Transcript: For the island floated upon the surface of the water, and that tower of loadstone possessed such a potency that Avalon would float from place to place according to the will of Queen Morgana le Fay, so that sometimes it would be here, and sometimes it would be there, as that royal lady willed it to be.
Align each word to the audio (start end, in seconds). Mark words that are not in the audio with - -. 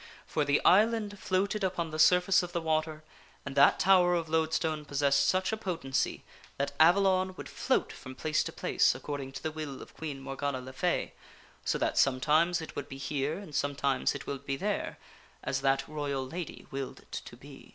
For 0.25 0.43
the 0.43 0.59
island 0.65 1.19
floated 1.19 1.63
upon 1.63 1.91
the 1.91 1.99
surface 1.99 2.41
of 2.41 2.53
the 2.53 2.59
water, 2.61 3.03
and 3.45 3.53
that 3.55 3.77
tower 3.77 4.15
of 4.15 4.29
loadstone 4.29 4.83
possessed 4.83 5.27
such 5.27 5.51
a 5.53 5.57
potency 5.57 6.23
that 6.57 6.71
Avalon 6.79 7.35
would 7.35 7.47
float 7.47 7.93
from 7.93 8.15
place 8.15 8.43
to 8.45 8.51
place 8.51 8.95
according 8.95 9.31
to 9.33 9.43
the 9.43 9.51
will 9.51 9.79
of 9.79 9.95
Queen 9.95 10.19
Morgana 10.19 10.59
le 10.59 10.73
Fay, 10.73 11.13
so 11.63 11.77
that 11.77 11.99
sometimes 11.99 12.61
it 12.61 12.75
would 12.75 12.89
be 12.89 12.97
here, 12.97 13.37
and 13.37 13.53
sometimes 13.53 14.15
it 14.15 14.25
would 14.25 14.43
be 14.43 14.55
there, 14.57 14.97
as 15.43 15.61
that 15.61 15.87
royal 15.87 16.25
lady 16.25 16.65
willed 16.71 17.01
it 17.01 17.11
to 17.11 17.37
be. 17.37 17.69